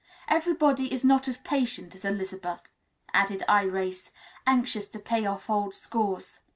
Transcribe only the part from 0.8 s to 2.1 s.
is not as patient as